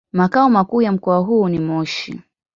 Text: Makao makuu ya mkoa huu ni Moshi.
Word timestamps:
Makao 0.11 0.49
makuu 0.49 0.81
ya 0.81 0.91
mkoa 0.91 1.17
huu 1.17 1.49
ni 1.49 1.59
Moshi. 1.59 2.21